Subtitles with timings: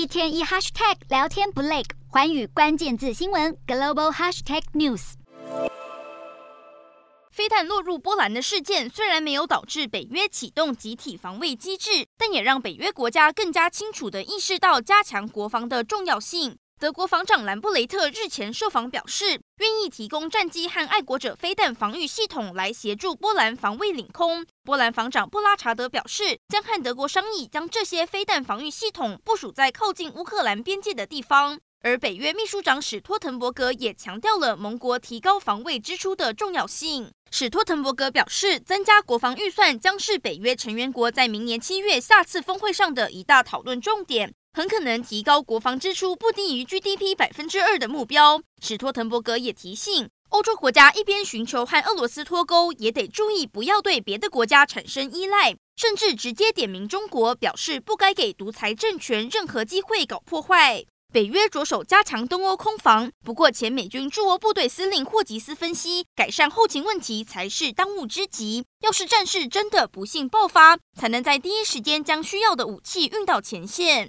[0.00, 5.12] 一天一 hashtag 聊天不累，环宇关键字新闻 global hashtag news。
[7.30, 16.56] 飞弹落入波兰的事件虽然没有导致北约启动集体防卫机制，但也让北约国家更加清楚地意识到加强国防的重要性。
[16.80, 24.46] 德国防长兰布雷特日前受访表示，愿意提供战机和爱国者飞弹防御系统来协助波兰防卫领空。
[24.64, 31.60] 波兰防长布拉查德表示，将和德国商议将这些飞弹防御系统部署在靠近乌克兰边界的地方。
[31.82, 37.10] 而北约秘书长史托滕伯格也强调了盟国提高防卫支出的重要性。
[37.30, 44.32] 史托滕伯格表示，增加国防预算将是北约成员国在明年七月下次峰会上的一大讨论重点。
[44.52, 48.42] 很可能提高国防支出不低于 GDP 百分之二的目标。
[48.60, 60.84] 史托滕伯格也提醒，欧洲国家一边寻求和俄罗斯脱钩，也得注意不要对别的国家产生依赖，甚至直接点名中国，表示不该给独裁政权任何机会搞破坏。
[61.12, 68.64] 北约着手加强东欧空防，不过前美军驻欧部队司令霍吉斯分析，改善后勤问题才是当务之急。
[68.82, 74.08] 要是战事真的不幸爆发，才能在第一时间将需要的武器运到前线。